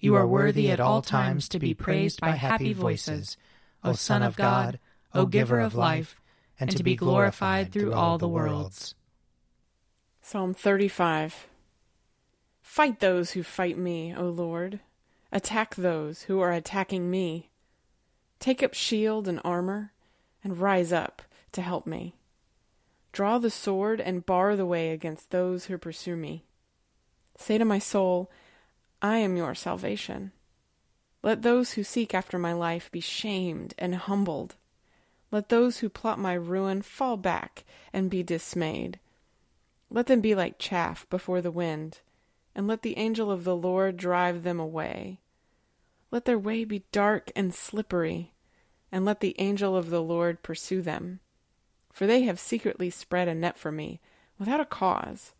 [0.00, 3.36] You are worthy at all times to be praised by happy voices,
[3.82, 4.78] O Son of God,
[5.12, 6.20] O Giver of life,
[6.60, 8.94] and to be glorified through all the worlds.
[10.22, 11.48] Psalm 35
[12.62, 14.80] Fight those who fight me, O Lord.
[15.32, 17.50] Attack those who are attacking me.
[18.38, 19.92] Take up shield and armor,
[20.44, 22.14] and rise up to help me.
[23.10, 26.44] Draw the sword and bar the way against those who pursue me.
[27.36, 28.30] Say to my soul,
[29.00, 30.32] I am your salvation.
[31.22, 34.56] Let those who seek after my life be shamed and humbled.
[35.30, 38.98] Let those who plot my ruin fall back and be dismayed.
[39.90, 42.00] Let them be like chaff before the wind,
[42.54, 45.20] and let the angel of the Lord drive them away.
[46.10, 48.32] Let their way be dark and slippery,
[48.90, 51.20] and let the angel of the Lord pursue them.
[51.92, 54.00] For they have secretly spread a net for me,
[54.38, 55.32] without a cause.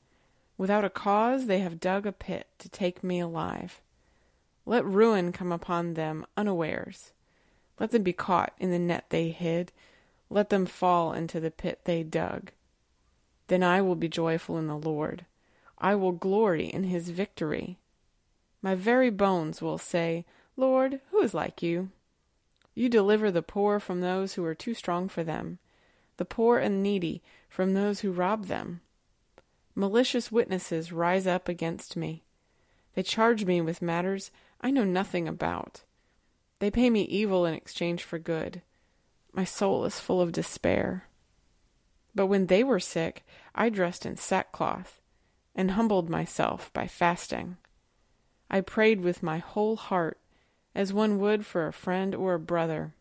[0.59, 3.81] Without a cause they have dug a pit to take me alive.
[4.67, 7.13] Let ruin come upon them unawares.
[7.79, 9.73] Let them be caught in the net they hid.
[10.29, 12.51] Let them fall into the pit they dug.
[13.47, 15.25] Then I will be joyful in the Lord.
[15.79, 17.79] I will glory in his victory.
[18.61, 20.27] My very bones will say,
[20.57, 21.91] Lord, who is like you?
[22.75, 25.59] You deliver the poor from those who are too strong for them,
[26.17, 28.81] the poor and needy from those who rob them.
[29.79, 32.25] Malicious witnesses rise up against me.
[32.95, 35.83] They charge me with matters I know nothing about.
[36.59, 38.63] They pay me evil in exchange for good.
[39.33, 41.05] My soul is full of despair.
[42.13, 43.25] But when they were sick,
[43.55, 45.01] I dressed in sackcloth
[45.55, 47.57] and humbled myself by fasting.
[48.51, 50.19] I prayed with my whole heart,
[50.75, 52.95] as one would for a friend or a brother.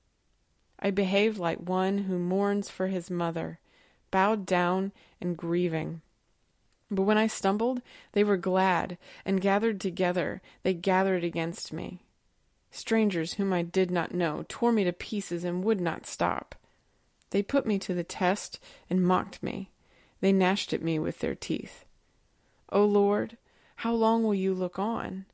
[0.80, 3.58] I behaved like one who mourns for his mother,
[4.12, 6.04] bowed down and grieving.
[6.90, 7.82] But when I stumbled,
[8.14, 12.04] they were glad, and gathered together, they gathered against me.
[12.72, 16.56] Strangers whom I did not know tore me to pieces and would not stop.
[17.32, 18.60] They put me to the test
[18.90, 19.72] and mocked me.
[20.22, 21.86] They gnashed at me with their teeth.
[22.70, 23.38] O Lord,
[23.78, 25.26] how long will you look on?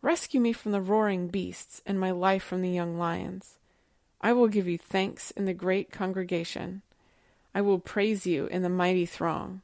[0.00, 3.58] Rescue me from the roaring beasts, and my life from the young lions.
[4.20, 6.82] I will give you thanks in the great congregation.
[7.54, 9.62] I will praise you in the mighty throng.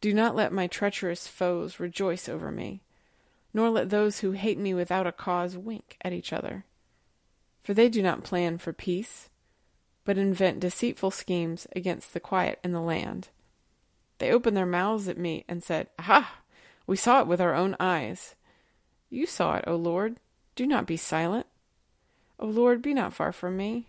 [0.00, 2.80] Do not let my treacherous foes rejoice over me,
[3.52, 6.64] nor let those who hate me without a cause wink at each other.
[7.62, 9.28] For they do not plan for peace,
[10.04, 13.28] but invent deceitful schemes against the quiet in the land.
[14.18, 16.40] They opened their mouths at me and said, Aha!
[16.86, 18.34] We saw it with our own eyes.
[19.10, 20.16] You saw it, O Lord.
[20.56, 21.46] Do not be silent.
[22.38, 23.88] O Lord, be not far from me.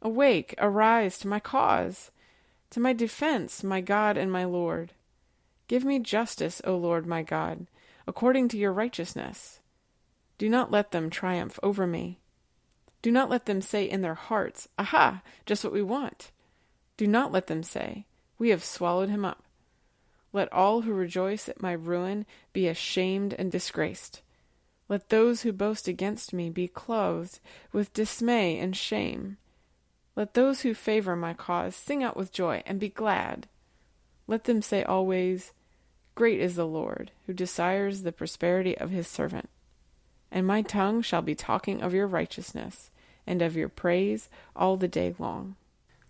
[0.00, 2.10] Awake, arise to my cause,
[2.70, 4.92] to my defense, my God and my Lord.
[5.68, 7.66] Give me justice, O Lord my God,
[8.06, 9.60] according to your righteousness.
[10.38, 12.18] Do not let them triumph over me.
[13.00, 16.30] Do not let them say in their hearts, Aha, just what we want.
[16.96, 18.06] Do not let them say,
[18.38, 19.42] We have swallowed him up.
[20.32, 24.22] Let all who rejoice at my ruin be ashamed and disgraced.
[24.88, 27.40] Let those who boast against me be clothed
[27.72, 29.36] with dismay and shame.
[30.16, 33.48] Let those who favor my cause sing out with joy and be glad.
[34.32, 35.52] Let them say always,
[36.14, 39.50] Great is the Lord, who desires the prosperity of his servant.
[40.30, 42.90] and my tongue shall be talking of your righteousness
[43.26, 45.56] and of your praise all the day long.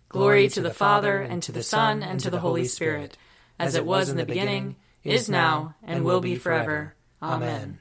[0.07, 3.17] Glory to the Father, and to the Son, and to the Holy Spirit,
[3.59, 6.95] as it was in the beginning, is now, and will be forever.
[7.21, 7.79] Amen.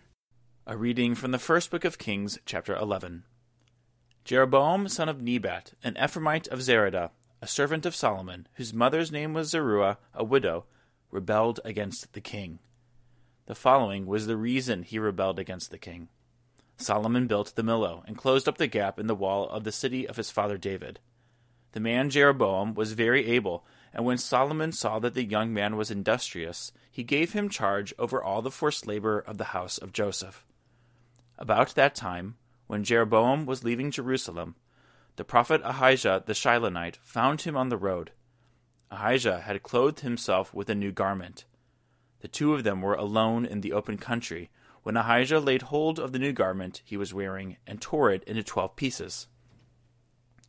[0.66, 3.22] A reading from the first book of Kings, chapter 11.
[4.24, 7.10] Jeroboam, son of Nebat, an Ephraimite of Zeredah,
[7.42, 10.64] a servant of Solomon, whose mother's name was Zeruah, a widow,
[11.10, 12.60] rebelled against the king.
[13.46, 16.08] The following was the reason he rebelled against the king.
[16.76, 20.06] Solomon built the Millo and closed up the gap in the wall of the city
[20.06, 21.00] of his father David.
[21.72, 25.90] The man Jeroboam was very able, and when Solomon saw that the young man was
[25.90, 30.46] industrious, he gave him charge over all the forced labor of the house of Joseph.
[31.38, 32.36] About that time,
[32.68, 34.54] when Jeroboam was leaving Jerusalem,
[35.16, 38.12] the prophet Ahijah the Shilonite found him on the road.
[38.90, 41.44] Ahijah had clothed himself with a new garment.
[42.20, 44.50] The two of them were alone in the open country
[44.82, 48.42] when Ahijah laid hold of the new garment he was wearing and tore it into
[48.42, 49.28] twelve pieces.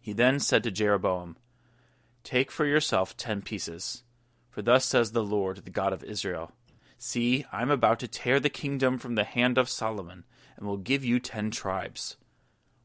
[0.02, 1.38] He then said to Jeroboam,
[2.24, 4.04] Take for yourself ten pieces.
[4.50, 6.52] For thus says the Lord, the God of Israel
[7.06, 10.24] See, I am about to tear the kingdom from the hand of Solomon,
[10.56, 12.16] and will give you ten tribes.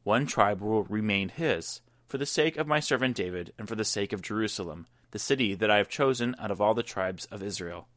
[0.08, 3.84] One tribe will remain his, for the sake of my servant David, and for the
[3.84, 7.42] sake of Jerusalem, the city that I have chosen out of all the tribes of
[7.42, 7.88] Israel.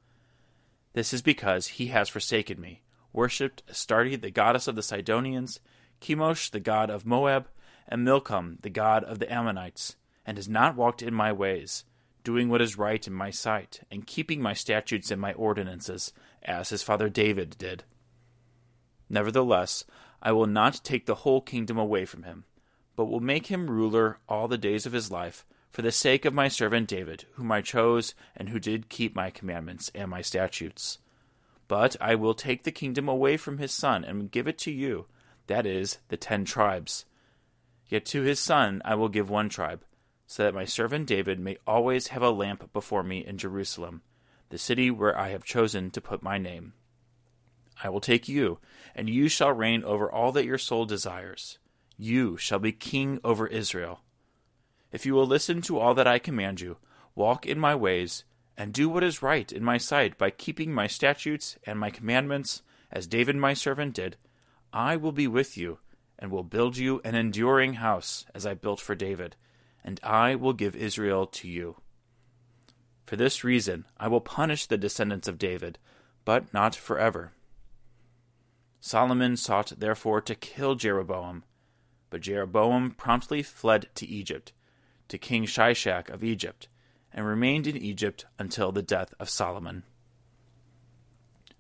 [0.91, 2.81] This is because he has forsaken me
[3.13, 5.61] worshipped Astarte, the goddess of the Sidonians,
[6.01, 7.47] Chemosh, the god of Moab,
[7.87, 11.85] and Milcom, the god of the Ammonites, and has not walked in my ways,
[12.25, 16.11] doing what is right in my sight, and keeping my statutes and my ordinances,
[16.43, 17.85] as his father David did.
[19.09, 19.85] Nevertheless,
[20.21, 22.45] I will not take the whole kingdom away from him,
[22.95, 26.33] but will make him ruler all the days of his life, for the sake of
[26.33, 30.99] my servant David, whom I chose, and who did keep my commandments and my statutes.
[31.67, 35.05] But I will take the kingdom away from his son and give it to you,
[35.47, 37.05] that is, the ten tribes.
[37.87, 39.83] Yet to his son I will give one tribe,
[40.27, 44.01] so that my servant David may always have a lamp before me in Jerusalem,
[44.49, 46.73] the city where I have chosen to put my name.
[47.83, 48.59] I will take you,
[48.95, 51.57] and you shall reign over all that your soul desires.
[51.97, 54.01] You shall be king over Israel.
[54.91, 56.77] If you will listen to all that I command you,
[57.15, 58.23] walk in my ways,
[58.57, 62.61] and do what is right in my sight by keeping my statutes and my commandments,
[62.91, 64.17] as David my servant did,
[64.73, 65.79] I will be with you,
[66.19, 69.35] and will build you an enduring house, as I built for David,
[69.83, 71.77] and I will give Israel to you.
[73.05, 75.79] For this reason I will punish the descendants of David,
[76.23, 77.33] but not forever.
[78.83, 81.43] Solomon sought therefore to kill Jeroboam,
[82.09, 84.53] but Jeroboam promptly fled to Egypt,
[85.07, 86.67] to King Shishak of Egypt
[87.13, 89.83] and remained in Egypt until the death of Solomon.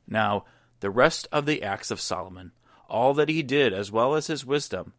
[0.07, 0.45] Now,
[0.79, 2.53] the rest of the acts of Solomon,
[2.89, 4.93] all that he did as well as his wisdom,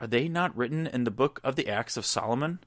[0.00, 2.58] are they not written in the book of the acts of Solomon?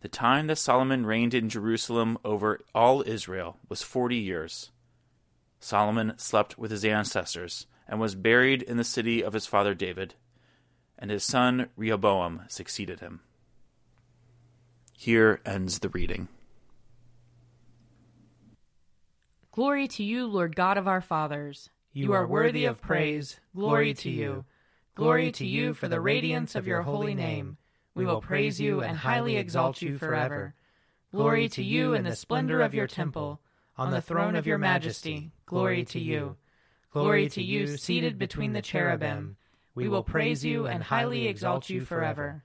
[0.00, 4.70] The time that Solomon reigned in Jerusalem over all Israel was forty years.
[5.60, 10.14] Solomon slept with his ancestors and was buried in the city of his father David,
[10.98, 13.20] and his son Rehoboam succeeded him.
[14.92, 16.28] Here ends the reading.
[19.52, 21.70] Glory to you, Lord God of our fathers.
[21.92, 23.40] You are worthy of praise.
[23.54, 24.44] Glory to you.
[24.94, 27.56] Glory to you for the radiance of your holy name.
[27.94, 30.54] We will praise you and highly exalt you forever.
[31.10, 33.40] Glory to you in the splendor of your temple.
[33.78, 36.36] On the throne of your majesty, glory to you.
[36.96, 39.36] Glory to you seated between the cherubim.
[39.74, 42.42] We will praise you and highly exalt you forever.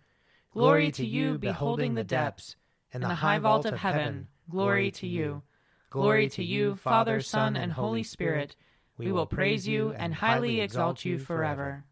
[0.52, 2.58] Glory to you beholding the depths.
[2.92, 5.44] and the high vault of heaven, glory to you.
[5.90, 8.58] Glory to you, Father, Son, and Holy Spirit.
[8.98, 11.86] We will praise you and highly exalt you forever.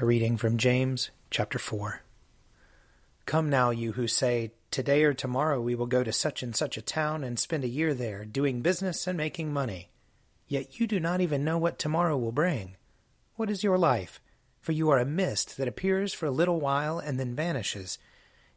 [0.00, 2.02] A reading from James chapter 4.
[3.26, 6.76] Come now, you who say, Today or tomorrow we will go to such and such
[6.76, 9.90] a town and spend a year there, doing business and making money.
[10.48, 12.76] Yet you do not even know what tomorrow will bring.
[13.36, 14.20] What is your life?
[14.60, 17.98] For you are a mist that appears for a little while and then vanishes.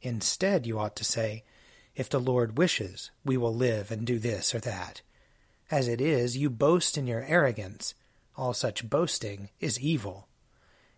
[0.02, 1.44] Instead, you ought to say,
[1.96, 5.02] if the Lord wishes, we will live and do this or that.
[5.70, 7.94] As it is, you boast in your arrogance.
[8.38, 10.28] All such boasting is evil.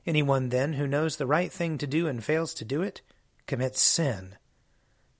[0.05, 3.01] Anyone then who knows the right thing to do and fails to do it
[3.47, 4.35] commits sin.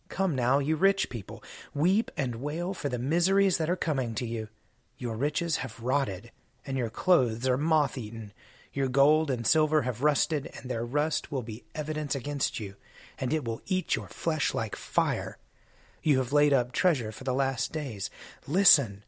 [0.10, 4.28] Come now, you rich people, weep and wail for the miseries that are coming to
[4.28, 4.50] you.
[5.04, 6.32] Your riches have rotted,
[6.66, 8.32] and your clothes are moth eaten.
[8.72, 12.76] Your gold and silver have rusted, and their rust will be evidence against you,
[13.20, 15.38] and it will eat your flesh like fire.
[16.04, 18.10] You have laid up treasure for the last days.
[18.48, 19.04] Listen.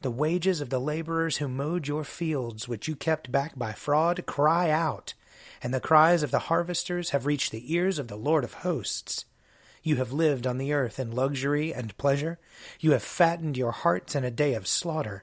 [0.00, 4.26] The wages of the laborers who mowed your fields, which you kept back by fraud,
[4.26, 5.14] cry out,
[5.62, 9.26] and the cries of the harvesters have reached the ears of the Lord of hosts.
[9.84, 12.40] You have lived on the earth in luxury and pleasure.
[12.80, 15.22] You have fattened your hearts in a day of slaughter.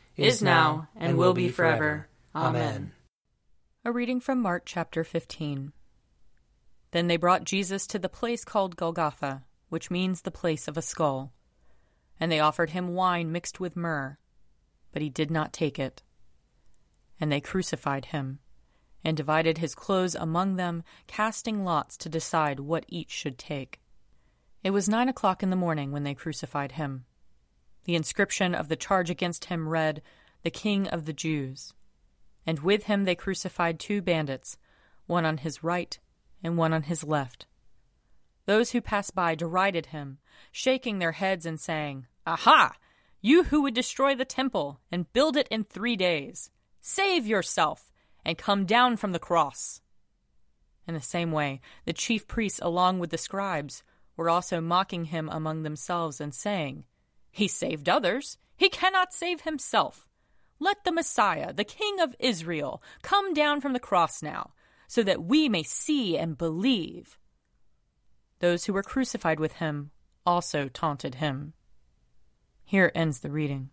[0.17, 2.07] is now, and will be forever.
[2.35, 2.91] Amen.
[3.83, 5.73] A reading from Mark chapter 15.
[6.91, 10.81] Then they brought Jesus to the place called Golgotha, which means the place of a
[10.81, 11.31] skull.
[12.19, 14.17] And they offered him wine mixed with myrrh
[14.91, 16.03] but he did not take it.
[17.19, 18.39] And they crucified him,
[19.03, 23.79] and divided his clothes among them, casting lots to decide what each should take.
[24.63, 27.05] It was nine o'clock in the morning when they crucified him.
[27.85, 30.01] The inscription of the charge against him read,
[30.43, 31.73] The King of the Jews.
[32.45, 34.57] And with him they crucified two bandits,
[35.05, 35.97] one on his right
[36.43, 37.45] and one on his left.
[38.45, 40.17] Those who passed by derided him,
[40.51, 42.75] shaking their heads and saying, Aha!
[43.21, 47.91] You who would destroy the temple and build it in three days, save yourself
[48.25, 49.81] and come down from the cross.
[50.87, 53.83] In the same way, the chief priests, along with the scribes,
[54.17, 56.85] were also mocking him among themselves and saying,
[57.31, 60.07] He saved others, he cannot save himself.
[60.59, 64.51] Let the Messiah, the King of Israel, come down from the cross now,
[64.87, 67.17] so that we may see and believe.
[68.39, 69.91] Those who were crucified with him
[70.25, 71.53] also taunted him.
[72.63, 73.69] Here ends the reading.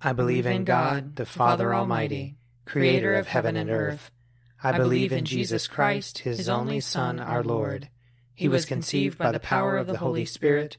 [0.00, 4.12] I believe in God, the Father Almighty, creator of heaven and earth.
[4.62, 7.88] I believe in Jesus Christ, his only Son, our Lord.
[8.34, 10.78] He was conceived by the power of the Holy Spirit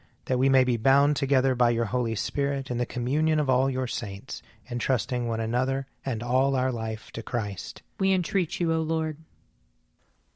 [0.31, 3.69] That we may be bound together by your Holy Spirit in the communion of all
[3.69, 7.81] your saints, entrusting one another and all our life to Christ.
[7.99, 9.17] We entreat you, O Lord.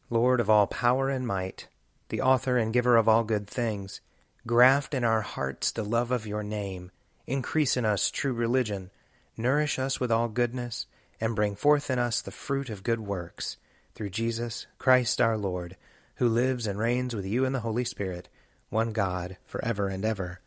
[0.09, 1.69] Lord of all power and might,
[2.09, 4.01] the author and giver of all good things,
[4.45, 6.91] Graft in our hearts the love of your name,
[7.25, 8.91] increase in us true religion,
[9.37, 10.87] nourish us with all goodness,
[11.21, 13.55] and bring forth in us the fruit of good works,
[13.93, 15.77] through Jesus Christ our Lord,
[16.15, 18.27] who lives and reigns with you in the Holy Spirit,
[18.75, 20.41] one God, for ever and ever.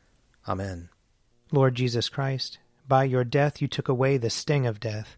[0.47, 0.91] Amen.
[1.51, 5.17] Lord Jesus Christ, by your death you took away the sting of death.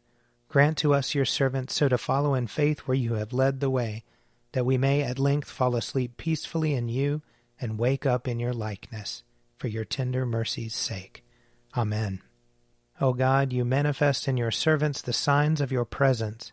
[0.48, 3.68] Grant to us, your servants, so to follow in faith where you have led the
[3.68, 4.04] way,
[4.52, 7.20] that we may at length fall asleep peacefully in you
[7.60, 9.24] and wake up in your likeness,
[9.58, 11.24] for your tender mercy's sake.
[11.76, 12.22] Amen.
[13.00, 16.52] O God, you manifest in your servants the signs of your presence.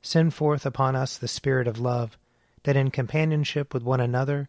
[0.00, 2.18] Send forth upon us the Spirit of love,
[2.64, 4.48] that in companionship with one another